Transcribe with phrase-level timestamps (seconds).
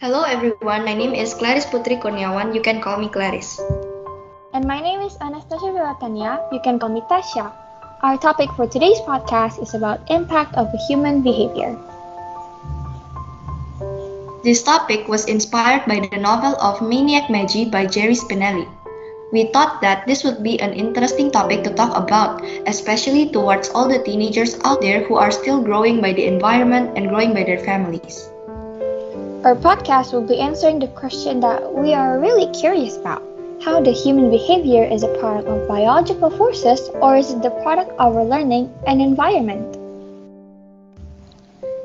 [0.00, 2.56] Hello everyone, my name is Clarisse Putri Kurniawan.
[2.56, 3.60] You can call me Clarisse.
[4.56, 6.40] And my name is Anastasia Vilatania.
[6.48, 7.52] You can call me Tasha.
[8.00, 11.76] Our topic for today's podcast is about impact of human behavior.
[14.40, 18.64] This topic was inspired by the novel of Maniac Magee by Jerry Spinelli.
[19.36, 23.84] We thought that this would be an interesting topic to talk about, especially towards all
[23.84, 27.60] the teenagers out there who are still growing by the environment and growing by their
[27.60, 28.32] families.
[29.40, 33.22] Our podcast will be answering the question that we are really curious about
[33.64, 37.88] how the human behavior is a product of biological forces or is it the product
[37.96, 39.64] of our learning and environment?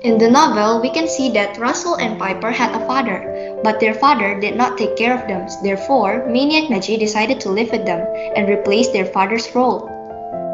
[0.00, 3.92] In the novel, we can see that Russell and Piper had a father, but their
[4.00, 5.46] father did not take care of them.
[5.62, 8.00] Therefore, Maniac Magee decided to live with them
[8.34, 9.92] and replace their father's role.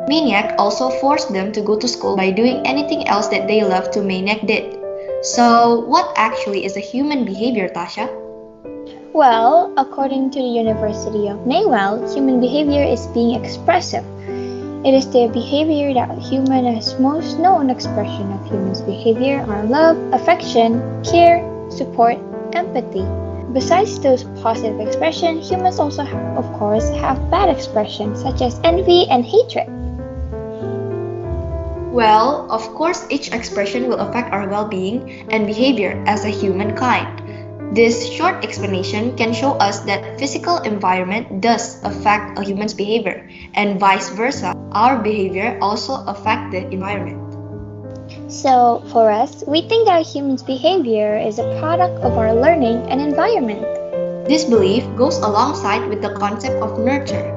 [0.08, 3.92] Maniac also forced them to go to school by doing anything else that they loved
[3.92, 4.77] to Maniac did.
[5.20, 8.06] So, what actually is a human behavior, Tasha?
[9.12, 14.04] Well, according to the University of Maywell, human behavior is being expressive.
[14.86, 16.70] It is the behavior that human
[17.02, 22.16] most known expression of humans' behavior are love, affection, care, support,
[22.52, 23.02] empathy.
[23.52, 29.08] Besides those positive expressions, humans also, have, of course, have bad expressions such as envy
[29.10, 29.66] and hatred.
[31.98, 37.74] Well, of course, each expression will affect our well being and behavior as a humankind.
[37.74, 43.26] This short explanation can show us that physical environment does affect a human's behavior,
[43.58, 47.18] and vice versa, our behavior also affect the environment.
[48.30, 52.78] So, for us, we think that a human's behavior is a product of our learning
[52.94, 53.66] and environment.
[54.30, 57.34] This belief goes alongside with the concept of nurture.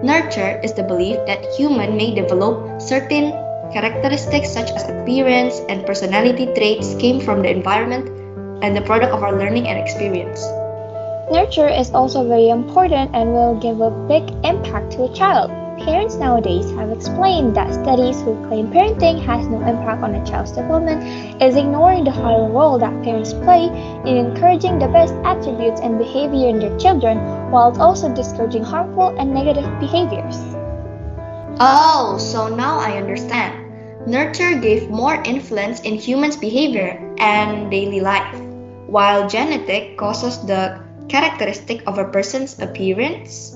[0.00, 3.36] Nurture is the belief that human may develop certain
[3.72, 8.08] Characteristics such as appearance and personality traits came from the environment
[8.64, 10.40] and the product of our learning and experience.
[11.30, 15.50] Nurture is also very important and will give a big impact to a child.
[15.84, 20.52] Parents nowadays have explained that studies who claim parenting has no impact on a child's
[20.52, 21.04] development
[21.42, 23.66] is ignoring the vital role that parents play
[24.08, 27.18] in encouraging the best attributes and behavior in their children
[27.50, 30.40] while also discouraging harmful and negative behaviors.
[31.60, 33.57] Oh, so now I understand.
[34.08, 38.40] Nurture gave more influence in humans' behavior and daily life,
[38.88, 40.80] while genetic causes the
[41.12, 43.52] characteristic of a person's appearance.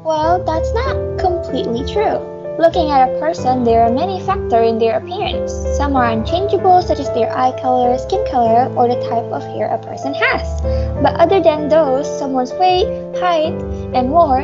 [0.00, 2.24] Well, that's not completely true.
[2.56, 5.52] Looking at a person, there are many factors in their appearance.
[5.76, 9.68] Some are unchangeable, such as their eye color, skin color, or the type of hair
[9.68, 10.62] a person has.
[11.04, 12.88] But other than those, someone's weight,
[13.20, 13.52] height,
[13.92, 14.40] and more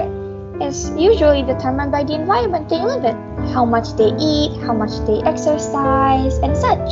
[0.60, 3.16] is usually determined by the environment they live in,
[3.52, 6.90] how much they eat, how much they exercise, and such.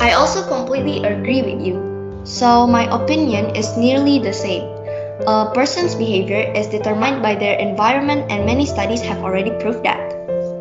[0.00, 1.82] I also completely agree with you.
[2.24, 4.64] So, my opinion is nearly the same.
[5.26, 10.00] A person's behavior is determined by their environment, and many studies have already proved that.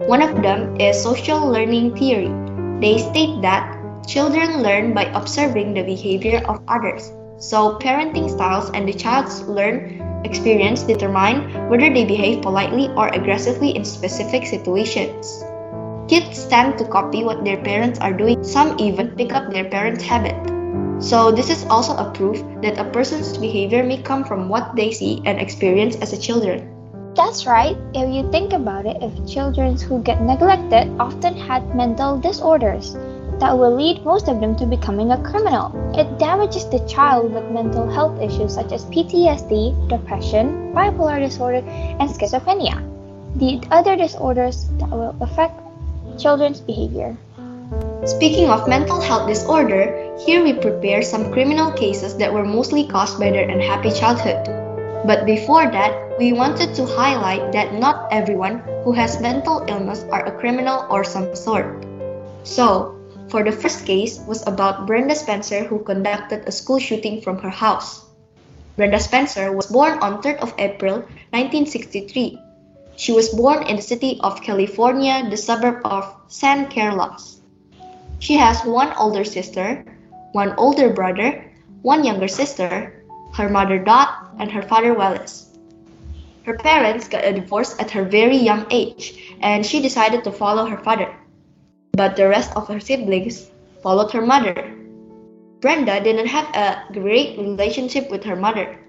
[0.07, 2.33] One of them is social learning theory.
[2.81, 7.11] They state that children learn by observing the behavior of others.
[7.37, 13.75] So, parenting styles and the child's learn experience determine whether they behave politely or aggressively
[13.75, 15.43] in specific situations.
[16.07, 20.03] Kids tend to copy what their parents are doing, some even pick up their parents'
[20.03, 20.35] habit.
[20.99, 24.91] So, this is also a proof that a person's behavior may come from what they
[24.91, 26.69] see and experience as a children.
[27.15, 27.77] That's right.
[27.93, 32.95] If you think about it, if children who get neglected often had mental disorders,
[33.43, 35.67] that will lead most of them to becoming a criminal.
[35.99, 41.59] It damages the child with mental health issues such as PTSD, depression, bipolar disorder,
[41.99, 42.79] and schizophrenia.
[43.35, 45.59] The other disorders that will affect
[46.17, 47.17] children's behavior.
[48.05, 49.91] Speaking of mental health disorder,
[50.25, 54.47] here we prepare some criminal cases that were mostly caused by their unhappy childhood.
[55.05, 60.23] But before that, we wanted to highlight that not everyone who has mental illness are
[60.25, 61.83] a criminal or some sort.
[62.45, 63.02] So,
[63.33, 67.49] for the first case was about Brenda Spencer who conducted a school shooting from her
[67.49, 68.05] house.
[68.77, 71.01] Brenda Spencer was born on 3rd of April
[71.33, 72.37] 1963.
[72.95, 77.41] She was born in the city of California, the suburb of San Carlos.
[78.19, 79.83] She has one older sister,
[80.33, 81.49] one older brother,
[81.81, 83.01] one younger sister,
[83.33, 85.57] her mother Dot, and her father Wallace.
[86.45, 90.67] Her parents got a divorce at her very young age, and she decided to follow
[90.67, 91.09] her father
[91.93, 93.51] but the rest of her siblings
[93.83, 94.73] followed her mother.
[95.61, 98.79] Brenda didn't have a great relationship with her mother,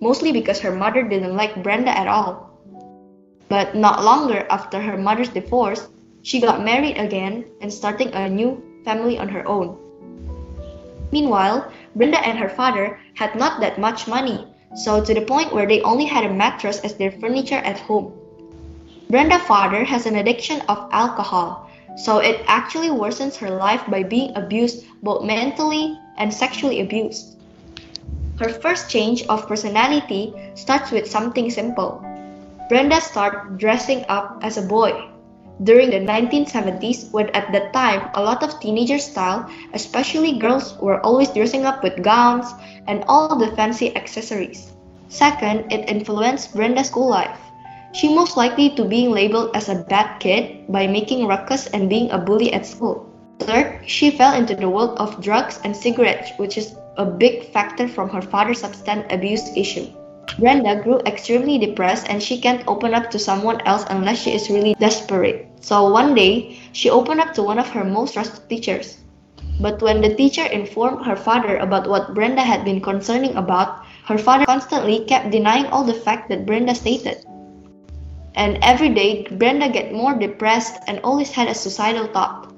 [0.00, 2.58] mostly because her mother didn't like Brenda at all.
[3.50, 5.86] But not longer after her mother's divorce,
[6.22, 9.76] she got married again and starting a new family on her own.
[11.12, 15.68] Meanwhile, Brenda and her father had not that much money, so to the point where
[15.68, 18.16] they only had a mattress as their furniture at home.
[19.10, 21.65] Brenda's father has an addiction of alcohol,
[21.96, 27.36] so it actually worsens her life by being abused both mentally and sexually abused.
[28.38, 32.04] Her first change of personality starts with something simple.
[32.68, 35.08] Brenda started dressing up as a boy.
[35.62, 41.00] During the 1970s, when at that time a lot of teenager style, especially girls, were
[41.00, 42.52] always dressing up with gowns
[42.86, 44.72] and all the fancy accessories.
[45.08, 47.40] Second, it influenced Brenda's school life.
[47.96, 52.10] She most likely to being labeled as a bad kid by making ruckus and being
[52.10, 53.08] a bully at school.
[53.38, 57.88] Third, she fell into the world of drugs and cigarettes, which is a big factor
[57.88, 59.86] from her father's substance abuse issue.
[60.38, 64.50] Brenda grew extremely depressed and she can't open up to someone else unless she is
[64.50, 65.48] really desperate.
[65.62, 68.98] So one day, she opened up to one of her most trusted teachers.
[69.58, 74.18] But when the teacher informed her father about what Brenda had been concerning about, her
[74.18, 77.24] father constantly kept denying all the fact that Brenda stated.
[78.36, 82.52] And every day, Brenda get more depressed and always had a suicidal thought.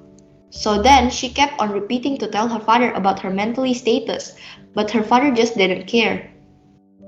[0.50, 4.34] So then she kept on repeating to tell her father about her mentally status,
[4.75, 6.30] but her father just didn't care.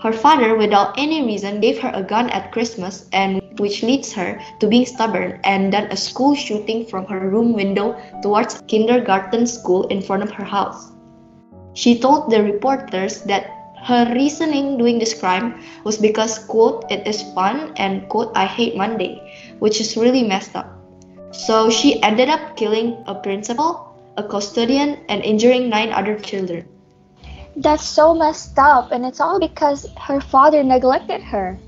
[0.03, 4.41] Her father, without any reason, gave her a gun at Christmas, and which leads her
[4.61, 9.87] to being stubborn and done a school shooting from her room window towards kindergarten school
[9.89, 10.93] in front of her house.
[11.75, 17.23] She told the reporters that her reasoning doing this crime was because quote it is
[17.35, 19.21] fun and quote I hate Monday,
[19.59, 20.69] which is really messed up.
[21.33, 26.67] So she ended up killing a principal, a custodian, and injuring nine other children.
[27.57, 31.59] That's so messed up, and it's all because her father neglected her.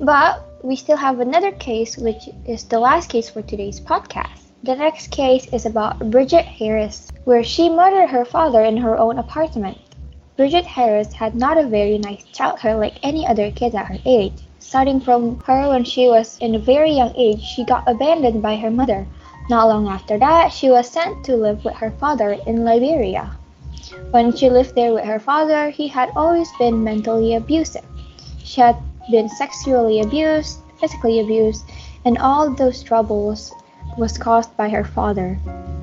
[0.00, 4.52] But we still have another case, which is the last case for today's podcast.
[4.62, 9.18] The next case is about Bridget Harris, where she murdered her father in her own
[9.18, 9.78] apartment.
[10.40, 14.32] Bridget Harris had not a very nice childhood like any other kid at her age.
[14.58, 18.56] Starting from her when she was in a very young age, she got abandoned by
[18.56, 19.06] her mother.
[19.50, 23.30] Not long after that, she was sent to live with her father in Liberia.
[24.12, 27.84] When she lived there with her father, he had always been mentally abusive.
[28.42, 28.78] She had
[29.10, 31.66] been sexually abused, physically abused,
[32.06, 33.52] and all those troubles
[33.98, 35.38] was caused by her father.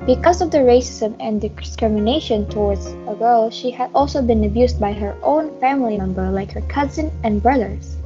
[0.06, 4.92] Because of the racism and discrimination towards a girl, she had also been abused by
[4.92, 7.96] her own family member like her cousin and brothers.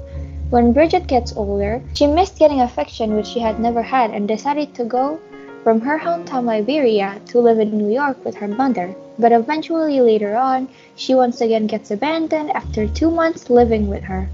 [0.51, 4.75] When Bridget gets older, she missed getting affection which she had never had and decided
[4.75, 5.19] to go
[5.63, 8.95] from her hometown Liberia to live in New York with her mother.
[9.19, 14.29] But eventually later on, she once again gets abandoned after two months living with her.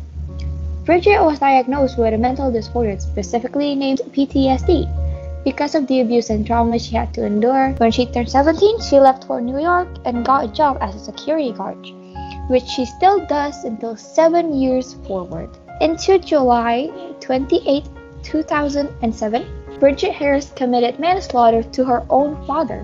[0.85, 4.89] Bridget was diagnosed with a mental disorder specifically named PTSD.
[5.49, 9.01] Because of the abuse and trauma she had to endure, when she turned 17, she
[9.01, 11.79] left for New York and got a job as a security guard,
[12.51, 15.49] which she still does until seven years forward.
[15.81, 16.91] Into July
[17.21, 17.83] 28,
[18.23, 19.47] 2007,
[19.81, 22.81] Bridget Harris committed manslaughter to her own father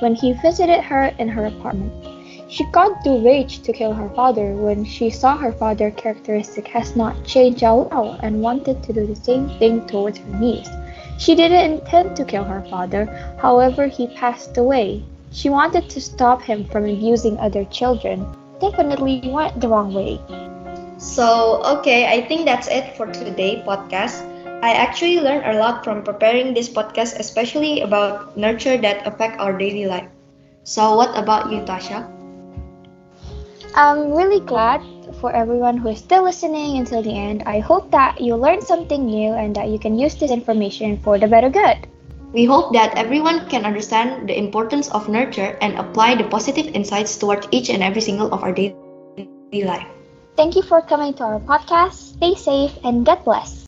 [0.00, 1.94] when he visited her in her apartment.
[2.48, 6.94] She got the rage to kill her father when she saw her father's characteristic has
[6.94, 10.68] not changed at all and wanted to do the same thing towards her niece.
[11.18, 13.08] She didn't intend to kill her father,
[13.38, 15.04] however, he passed away.
[15.30, 18.26] She wanted to stop him from abusing other children.
[18.60, 20.20] Definitely went the wrong way.
[20.98, 24.22] So, okay, I think that's it for today podcast.
[24.62, 29.52] I actually learned a lot from preparing this podcast, especially about nurture that affect our
[29.56, 30.08] daily life.
[30.64, 32.06] So, what about you, Tasha?
[33.74, 34.80] I'm really glad
[35.20, 37.42] for everyone who is still listening until the end.
[37.46, 41.18] I hope that you learned something new and that you can use this information for
[41.18, 41.86] the better good.
[42.32, 47.16] We hope that everyone can understand the importance of nurture and apply the positive insights
[47.16, 48.76] towards each and every single of our daily
[49.64, 49.86] life.
[50.36, 52.20] Thank you for coming to our podcast.
[52.20, 53.64] Stay safe and God bless.